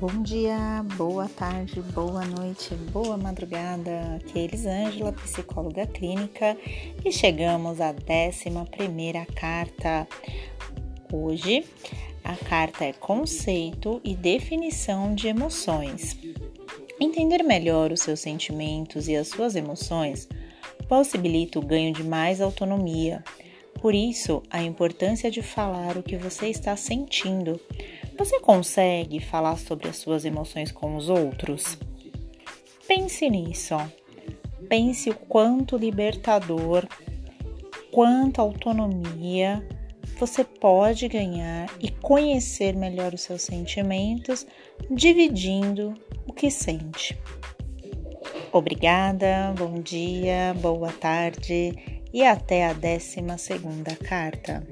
Bom 0.00 0.22
dia, 0.22 0.84
boa 0.96 1.28
tarde, 1.28 1.80
boa 1.80 2.24
noite, 2.24 2.72
boa 2.92 3.16
madrugada. 3.16 4.14
Aqui 4.14 4.38
é 4.38 4.42
Elisângela, 4.42 5.12
psicóloga 5.12 5.88
clínica, 5.88 6.56
e 7.04 7.10
chegamos 7.10 7.80
à 7.80 7.88
11 7.90 9.26
carta. 9.34 10.06
Hoje, 11.12 11.64
a 12.22 12.36
carta 12.36 12.84
é 12.84 12.92
Conceito 12.92 14.00
e 14.04 14.14
Definição 14.14 15.16
de 15.16 15.26
Emoções. 15.26 16.16
Entender 17.00 17.42
melhor 17.42 17.90
os 17.90 18.02
seus 18.02 18.20
sentimentos 18.20 19.08
e 19.08 19.16
as 19.16 19.26
suas 19.26 19.56
emoções 19.56 20.28
possibilita 20.88 21.58
o 21.58 21.66
ganho 21.66 21.92
de 21.92 22.04
mais 22.04 22.40
autonomia. 22.40 23.24
Por 23.80 23.96
isso, 23.96 24.44
a 24.48 24.62
importância 24.62 25.28
de 25.28 25.42
falar 25.42 25.96
o 25.96 26.04
que 26.04 26.16
você 26.16 26.46
está 26.46 26.76
sentindo 26.76 27.60
você 28.18 28.40
consegue 28.40 29.20
falar 29.20 29.56
sobre 29.56 29.88
as 29.88 29.96
suas 29.96 30.24
emoções 30.24 30.72
com 30.72 30.96
os 30.96 31.08
outros? 31.08 31.78
Pense 32.86 33.30
nisso. 33.30 33.76
Pense 34.68 35.08
o 35.08 35.14
quanto 35.14 35.76
libertador, 35.76 36.86
quanto 37.92 38.40
autonomia 38.40 39.66
você 40.18 40.42
pode 40.42 41.06
ganhar 41.06 41.70
e 41.80 41.90
conhecer 41.90 42.74
melhor 42.74 43.14
os 43.14 43.22
seus 43.22 43.42
sentimentos, 43.42 44.44
dividindo 44.90 45.94
o 46.26 46.32
que 46.32 46.50
sente. 46.50 47.16
Obrigada, 48.52 49.54
bom 49.56 49.80
dia, 49.80 50.54
boa 50.60 50.90
tarde 50.92 52.02
e 52.12 52.24
até 52.24 52.66
a 52.66 52.72
décima 52.72 53.38
segunda 53.38 53.94
carta. 53.94 54.66